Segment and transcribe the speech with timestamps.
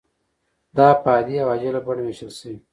[0.77, 2.55] دا په عادي او عاجله بڼه ویشل شوې.